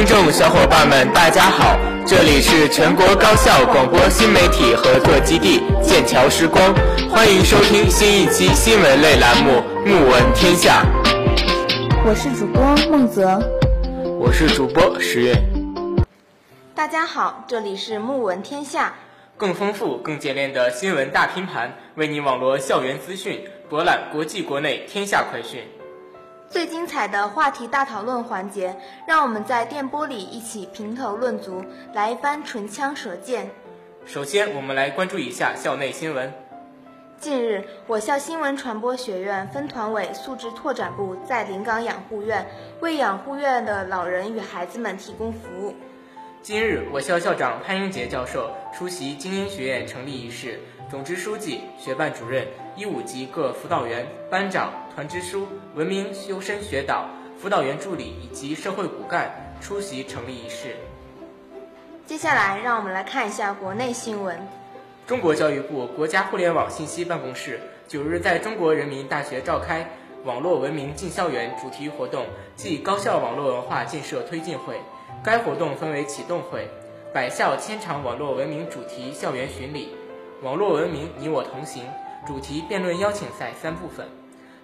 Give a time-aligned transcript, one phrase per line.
[0.00, 1.78] 听众小伙伴们，大家好！
[2.06, 6.74] 这里是全国高校广播新媒体合作基地剑桥时光，
[7.10, 10.82] 欢迎收听新一期新闻类栏目《目闻天下》。
[12.06, 13.38] 我是主播孟泽，
[14.18, 15.34] 我是主播石月。
[16.74, 18.86] 大家好，这里是《目闻天下》，
[19.36, 25.60] 更丰富、更简练的新闻大拼盘，为你网罗校园资讯，博览国际国内天下快讯。
[26.50, 28.76] 最精彩的话题大讨论环节，
[29.06, 31.64] 让我们在电波里一起评头论足，
[31.94, 33.48] 来一番唇枪舌剑。
[34.04, 36.32] 首先，我们来关注一下校内新闻。
[37.20, 42.44] 近日，我校新闻传播学院分团委素质拓展部在临港养护院
[42.80, 45.72] 为养护院的老人与孩子们提供服务。
[46.42, 50.58] 今日，我校校长潘英杰教授出席精英学院成立仪式。
[50.90, 57.06] 总支书记、学办主任、一五级各辅导员、班长、团支书、文明修身学导、
[57.38, 60.76] 辅导员助理以及社会骨干出席成立仪式。
[62.06, 64.34] 接下来，让我们来看一下国内新闻。
[65.06, 69.86] 中国教育部国家互联网信息办公室九日在中国人民大学召开
[70.24, 72.26] “网络文明进校园”主题活动
[72.56, 74.80] 暨高校网络文化建设推进会。
[75.22, 76.68] 该活动分为启动会、
[77.12, 79.94] 百校千场网络文明主题校园巡礼。
[80.42, 81.84] 网络文明，你我同行
[82.26, 84.08] 主题辩论邀请赛三部分，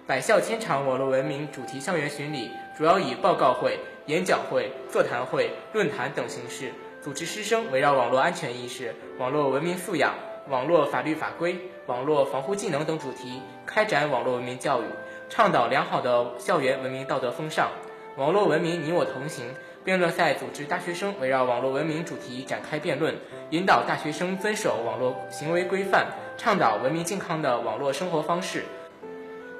[0.07, 10.15] 百校千场网络文明主题校园巡礼主要以报告会、演讲会、座谈会、论坛等形式，组织师生围绕网络安全意识、网络文明素养、
[10.49, 11.55] 网络法律法规、
[11.85, 14.85] 网络防护技能等主题开展网络文明教育，
[15.29, 17.69] 倡导良好的校园文明道德风尚。
[18.15, 19.53] 网络文明，你我同行。
[19.83, 23.15] 辩论赛组织大学生围绕网络文明主题展开辩论，
[23.51, 28.65] 引导大学生遵守网络行为规范，倡导文明健康的网络生活方式。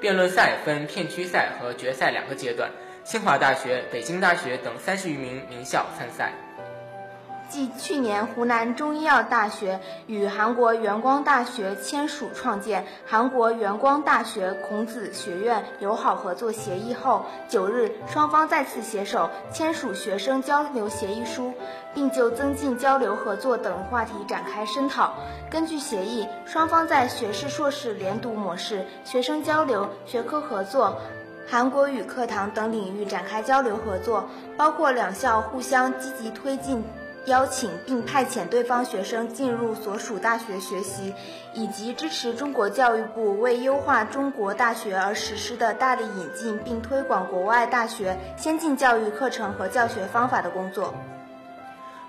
[0.00, 2.70] 辩论赛分片区赛和决赛两个阶段，
[3.04, 6.32] 清华大学、北京大学等三十余名名校参赛。
[7.48, 21.52] 继去年湖南中医药大学与韩国元光大学签署创建韩国元光大学孔子学院友好合作协议后，九日双方再次携手签署学生交流协议书，
[21.94, 25.14] 并就增进交流合作等话题展开深讨。
[25.50, 31.00] 根据协议，双方在学士、硕士连读模式、学生交流、学科合作、
[31.48, 36.84] 韩国语课堂等领域展开交流合作，包括两校互相积极推进。
[37.28, 41.14] 邀请并派遣对方学生进入所属大学学习，
[41.54, 50.94] 以及支持中国教育部为优化中国大学而实施的大力引进并推广国外大学先进教育课程和教学方法的工作。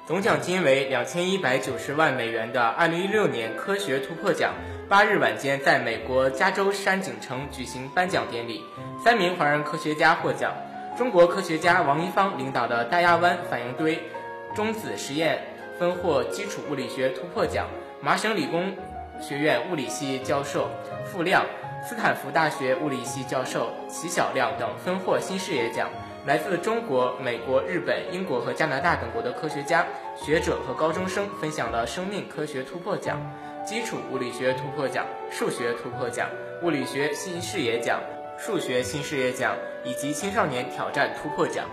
[0.07, 4.55] 总奖金为两千一百九十万美元的二零一六年科学突破奖，
[4.87, 8.63] 八日晚间在美国加州山景城举行颁奖典礼，
[9.03, 10.51] 三名华人科学家获奖。
[10.97, 14.01] 中国科学家王一方领导的大亚湾反应堆。
[14.55, 15.41] 中子实验
[15.77, 17.67] 分获基础物理学突破奖，
[18.01, 18.75] 麻省理工
[19.21, 20.69] 学院物理系教授
[21.05, 21.45] 傅亮、
[21.87, 25.89] 斯坦福大学物理系教授齐晓亮等分获新视野奖。
[26.25, 33.17] 来自中国、美国、日本、英国和加拿大等国的科学家、学者和高中生分享了生命科学突破奖、
[33.65, 36.29] 基础物理学突破奖、数学突破奖、
[36.61, 38.01] 物理学新视野奖、
[38.37, 39.55] 数学新视野奖
[39.85, 41.65] 以及青少年挑战突破奖。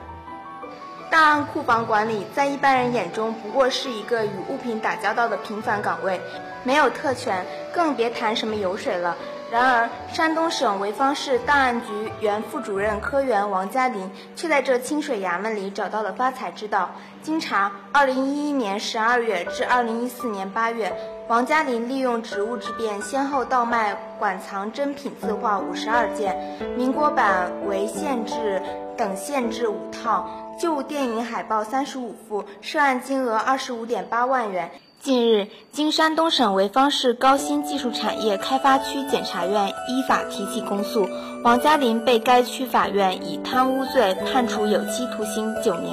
[1.10, 6.20] 档案库房管理在一般人眼中不过是一个与物品打交道的平凡岗位，
[6.64, 9.16] 没有特权，更别谈什么油水了。
[9.48, 11.86] 然而，山东省潍坊市档案局
[12.18, 16.90] 原副主任科员王嘉林却在这清水衙门里找到了发财之道。
[17.22, 20.92] 经查，2011年12月至2014年8月，
[21.28, 26.36] 王嘉林利用职务之便，先后倒卖馆藏珍品字画52件，
[26.76, 28.60] 民国版为县制
[28.96, 30.28] 等县制五套。
[30.58, 34.70] 旧电影海报三十五幅，涉案金额二十五点八万元。
[35.02, 41.06] 近日，经山东省潍坊市高新技术产业开发区检察院依法提起公诉，
[41.44, 45.92] 王嘉林被该区法院以贪污罪判处有期徒刑九年。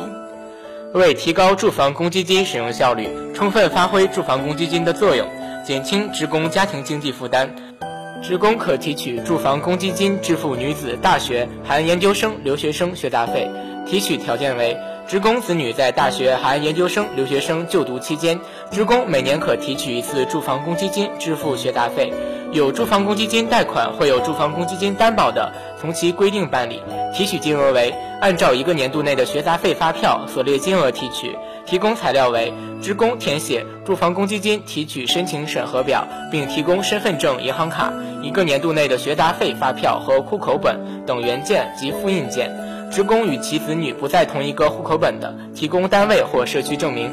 [0.93, 5.27] 为提高住房公积金使用效率，充分发挥住房公积金的作用，
[5.65, 7.49] 减轻职工家庭经济负担，
[8.23, 13.51] 职工可提取住房公积金支付女子大学含研究生留学生学杂费。
[13.85, 14.77] 提取条件为：
[15.07, 18.39] 职工子女在大学含研究生留学生就读期间，
[18.71, 22.11] 职工每年可提取一次住房公积金支付学杂费。
[22.51, 25.51] 有住房公积金贷款或有住房公积金担保的，
[25.81, 26.81] 从其规定办理。
[27.11, 31.35] 提取金额为按照一个年度内的学杂费发票所列金额提取。
[31.65, 37.91] 提供材料为：职工填写住房公积金提取申请审核表，并提供身份证、银行卡、
[38.21, 42.51] 一个年度内的学杂费发票和户口本等原件及复印件。
[42.93, 47.11] 职工与其子女不在同一个户口本的，提供单位或社区证明。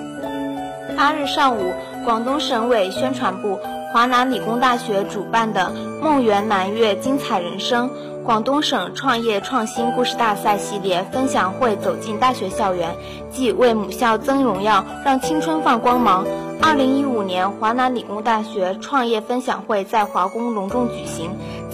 [0.94, 1.72] 八日上午，
[2.04, 3.58] 广东省委宣传部、
[3.90, 5.72] 华南理工大学主办的
[6.04, 7.90] “梦圆南粤精彩人生”
[8.26, 12.94] 广东省创业创新故事大赛系列分享会走进大学校园，
[13.30, 16.26] 即为母校增荣耀，让青春放光芒。
[16.60, 21.30] 二零一五年华南理工大学创业分享会在华工隆重举行。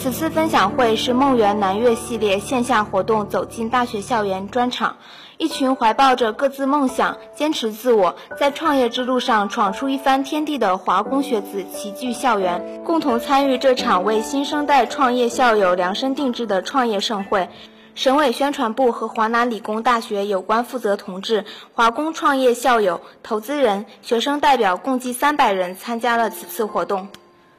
[0.07, 4.99] 此次分享会是“梦圆南粤”系列线下活动走进大学校园专场。
[5.37, 17.49] 一群怀抱着各自梦想、坚持自我，在创业之路上闯出一番天地的华工学子齐聚校园，共同参与这场为新生代创业校友量身定制的创业盛会。
[17.97, 21.45] 省委宣传部和华南理工大学有关负责同志、
[21.75, 27.09] 华工创业校友、投资人、学生代表共计三百人参加了此次活动。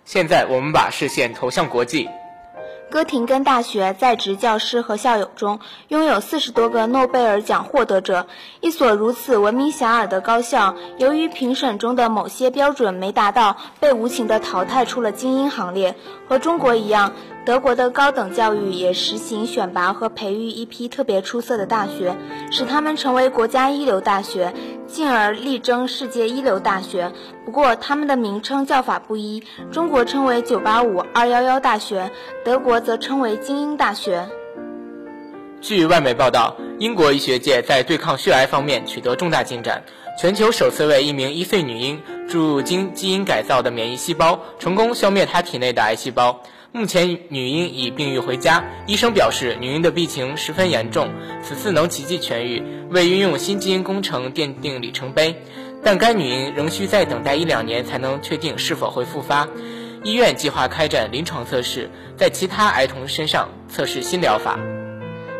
[0.05, 2.07] 现在我们把视线投向国际。
[2.89, 8.27] 哥廷根大学在职教师和校友中拥有四十多个诺贝尔奖获得者。
[8.61, 15.95] 一所如此闻名遐迩的高校，由于评审中的某些标准没达到，被无情地淘汰出了精英行列。
[16.27, 17.13] 和中国一样。
[17.45, 22.17] 德国的高等教育也实行选拔和培育一批特别出色的大学，
[22.51, 24.53] 使他们成为国家一流大学，
[24.85, 27.13] 进而力争世界一流大学。
[27.45, 29.41] 不过，他们的名称叫法不一，
[29.71, 32.11] 中国称为 “985”、“211” 大学，
[32.43, 34.27] 德国则称为“精英大学”。
[35.61, 39.83] 据外媒报道，英国医学界在对抗血癌方面取得重大进展，
[40.19, 46.41] 全球首次为一名一岁女婴注入经基因改造的免疫细胞，成功消灭她体内的癌细胞。
[46.73, 51.09] 目前女婴已病愈回家，医生表示女婴的病情十分严重，
[51.41, 55.41] 此次能奇迹痊愈，为运用新基因工程奠定里程碑。
[55.83, 59.47] 但该女婴仍需再等待一两年才能确定是否会复发。
[60.03, 64.57] 医院计划开展临床测试，在其他儿童身上测试新疗法。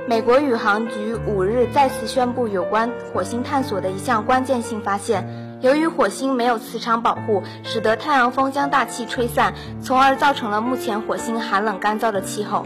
[0.07, 5.45] 美国宇航局五日再次宣布有关火星探索的一项关键性发现。
[5.59, 12.65] 由于火星没有磁场保护，使得太阳风将大气吹散，从而造成了目前火星寒冷干燥的气候。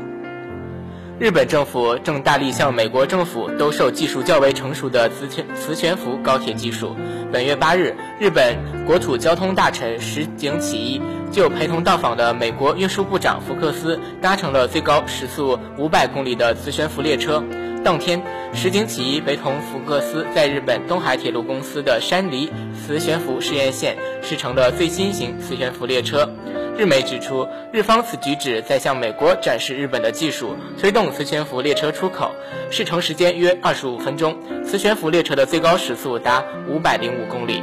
[1.21, 6.95] 日本政府正大力向美国政府兜售技术较为成熟的磁悬磁悬浮高铁技术。
[7.31, 8.57] 本月八日，日本
[8.87, 10.99] 国土交通大臣石井启一
[11.31, 17.43] 就陪同到访的美国运输部长福克斯搭乘了最高时速五百公里的磁悬浮列车。
[17.83, 18.19] 当天，
[18.51, 26.27] 石井启一陪同福克斯在日本东海铁路公司的山梨磁悬浮试验线试乘了最新型磁悬浮列车。
[26.77, 32.31] 日媒指出，日方此举旨在向美国展示日本的技术，推动磁悬浮列车出口。
[32.69, 34.35] 试乘时间约二十五分钟，
[34.65, 37.61] 磁悬浮列车的最高时速达五百零五公里。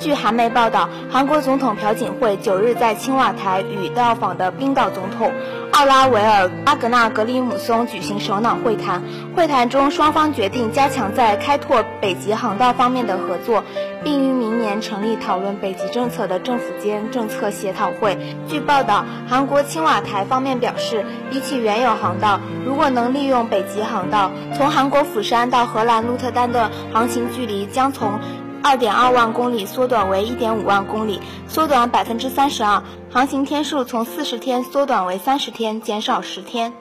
[0.00, 5.32] 据韩媒报道，韩国总统朴槿惠九日在青瓦台与到访的冰岛总统
[5.70, 9.00] 奥拉维尔·阿格纳格里姆松举行首脑会谈。
[9.36, 13.62] 会谈中，双方决定加强在开拓北极航道方面的合作，
[14.04, 18.16] 并于明年成立讨论北极政策的政府间政策协讨会。
[18.46, 28.20] 据报道，韩国青瓦台方面表示，比起原有航道，如果能利用北极航道，从韩国釜山到荷兰鹿特丹的航行距离将从。
[28.66, 36.72] 二点二万公里缩短为一点五万公里，缩短百分之三十二，航行天数从四十天缩短为三十天，减少十天。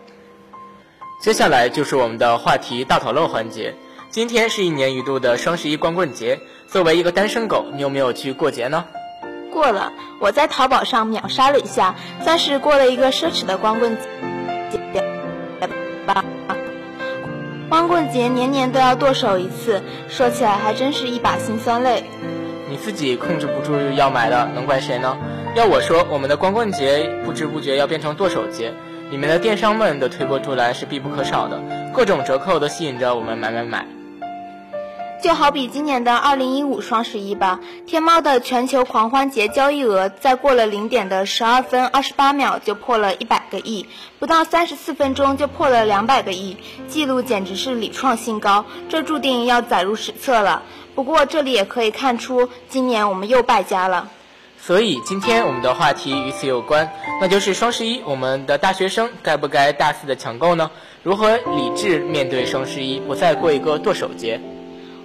[1.20, 3.75] 接下来就是我们的话题大讨论环节。
[4.10, 6.39] 今天是一年一度的双十一光棍节，
[6.74, 8.86] 作为一个单身狗，你有没有去过节呢？
[9.51, 13.96] 过了，我在淘宝上秒杀了一下，算是过了一个奢侈的光棍
[14.72, 15.03] 节
[16.08, 16.25] 吧。
[17.70, 22.06] 光棍节年年都要剁手一次，说起来还真是一把辛酸泪。
[22.68, 25.15] 你自己控制不住要买了，能怪谁呢？
[25.56, 28.74] 要我说，我们的光棍节不知不觉要变成剁手节，
[29.12, 31.62] 里面的电商们的推波助澜是必不可少的，
[31.94, 33.86] 各种折扣都吸引着我们买买买。
[35.24, 43.88] 就好比今年的二零一五双十一吧，天猫的全球狂欢节交易额在过了零点的十二分二十八秒就破了一百个亿，
[44.20, 46.58] 不到三十四分钟就破了两百个亿，
[46.89, 50.62] 记录简直是屡创新高，这注定要载入史册了。
[50.94, 54.10] 不过这里也可以看出，今年我们又败家了。
[54.60, 60.70] 所以今天我们的话题与此有关，那就是双十一，我们的大学生该不该大肆的抢购呢？
[61.01, 64.42] 如何理智面对双十一，不再过一个剁手节？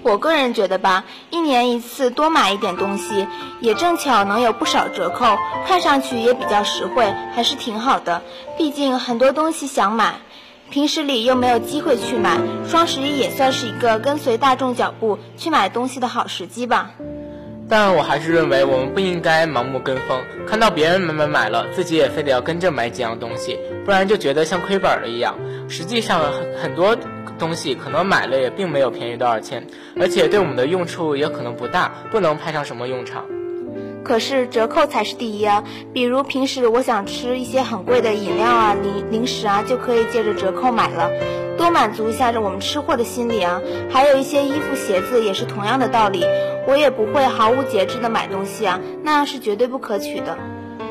[0.03, 3.27] 我个人觉得吧，一年一次多买一点东西，
[3.61, 5.37] 也正巧能有不少折扣，
[5.67, 8.23] 看上去也比较实惠，还是挺好的。
[8.57, 10.15] 毕竟很多东西想买，
[10.71, 16.91] 平时里又没有机会去买，双十一也算是一个跟随大众脚步去买东西的好时机吧。
[17.69, 25.35] 但我还是认为我们不应该盲目跟风，看到别人买买买了，自己也非得要跟着买几样东西，不然就觉得像亏本了一样。
[25.69, 26.97] 实际上很很多。
[27.39, 29.67] 东西可能买了也并没有便宜多少钱，
[29.99, 33.25] 而且对我们的用处也可能不大，不能派上什么用场。
[34.05, 35.63] 可是折扣才是第一啊！
[35.93, 41.11] 比如平时我想吃一些很贵的饮料啊、零零食啊，就可以借着折扣买了，
[41.59, 43.61] 多满足一下着我们吃货的心理啊。
[43.91, 46.25] 还有一些衣服、鞋子也是同样的道理，
[46.67, 50.39] 我也不会毫无节制的买东西啊，那样是绝对不可取的。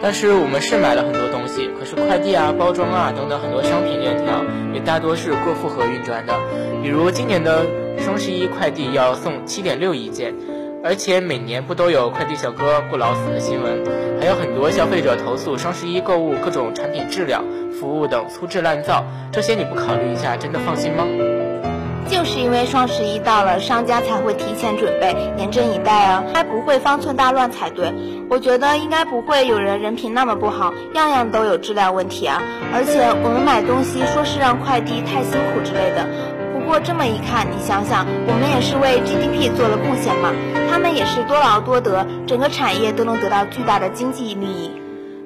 [0.07, 4.41] 但是我们是买了很多东西，可是快递啊、包装啊等等很多商品链条
[4.73, 6.33] 也大多是过负荷运转的。
[6.81, 7.65] 比如今年的
[7.99, 10.33] 双十一快递要送七点六亿件，
[10.81, 13.83] 而且每年不都有快递小哥不劳死的新闻？
[14.17, 17.43] 还有很多消费者投诉双十一购物各种产品质量、
[17.77, 21.03] 服务等粗制滥造，这些你不考虑一下，真的放心吗？
[22.07, 27.93] 就是因为双十一到了，商家才会提前准备，严阵以待啊，该不会方寸大乱才对。
[28.29, 32.41] 我觉得应该不会有人人品那么不好，样样都有质量问题啊。
[32.73, 36.07] 而且我们买东西说是让快递太辛苦之类的，
[36.53, 40.33] 不过这么一看，你想想，我们也是为 GDP 做了贡献嘛，
[40.71, 44.71] 他们也是多劳多得，整个产业都能得到巨大的经济利益。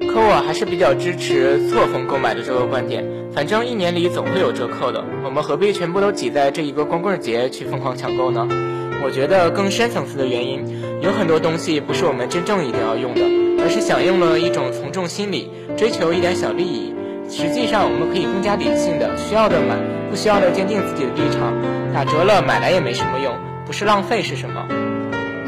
[0.08, 3.05] 可我还是比较支持错峰购买的这个观点。
[3.34, 8.48] 反正一年里总会有折扣的，我们何必全部都挤在这一个光棍节去疯狂抢购呢？
[9.03, 10.63] 我觉得更深层次的原因，
[11.01, 13.22] 有很多东西不是我们真正一定要用的，
[13.63, 16.93] 而是响应了一种从众心理，追求一点小利益。
[17.29, 19.77] 实际上，我们可以更加理性的，需要的买，
[20.10, 21.53] 不需要的坚定自己的立场。
[21.93, 23.34] 打折了买来也没什么用，
[23.65, 24.67] 不是浪费是什么？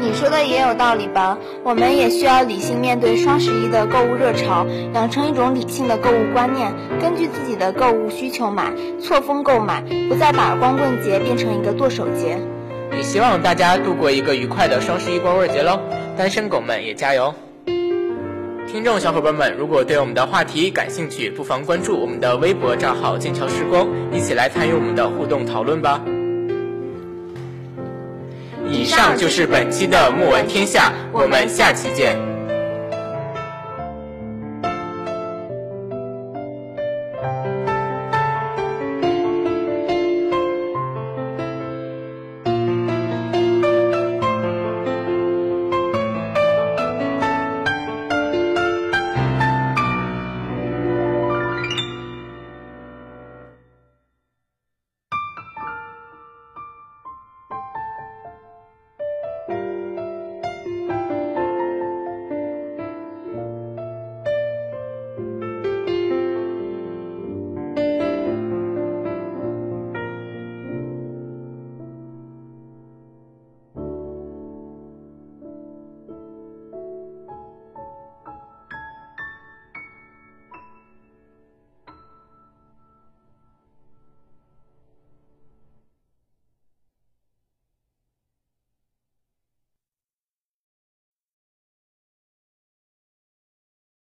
[0.00, 1.38] 你说的也有道理吧？
[1.62, 12.38] 我们也需要理性面对双十一的购物热潮，养成一种理性的购物观念，根据自己的购物需求买，错峰购买，不再把光棍节变成一个剁手节。
[12.96, 15.80] 也希望大家度过一个愉快的双十一光棍节喽！
[16.16, 17.34] 单身狗们也加油！
[18.66, 26.00] 听众小伙伴们，如果对我们的话题感兴趣，不妨关注我们的微博账号“剑桥时光”，一起来参与我们的互动讨论吧。
[28.70, 32.33] 以上就是本期的《木闻天下》，我们下期见。